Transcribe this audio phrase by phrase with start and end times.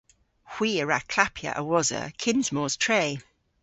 [0.53, 3.01] Hwi a wra klappya a-wosa kyns mos tre.